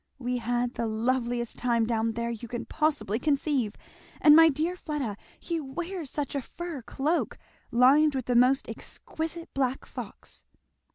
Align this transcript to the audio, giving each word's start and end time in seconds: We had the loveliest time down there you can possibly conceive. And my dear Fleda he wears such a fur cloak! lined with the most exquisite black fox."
We 0.17 0.37
had 0.39 0.73
the 0.73 0.87
loveliest 0.87 1.59
time 1.59 1.85
down 1.85 2.13
there 2.13 2.31
you 2.31 2.47
can 2.47 2.65
possibly 2.65 3.19
conceive. 3.19 3.75
And 4.19 4.35
my 4.35 4.49
dear 4.49 4.75
Fleda 4.75 5.15
he 5.39 5.59
wears 5.59 6.09
such 6.09 6.33
a 6.33 6.41
fur 6.41 6.81
cloak! 6.81 7.37
lined 7.69 8.15
with 8.15 8.25
the 8.25 8.35
most 8.35 8.67
exquisite 8.67 9.53
black 9.53 9.85
fox." 9.85 10.43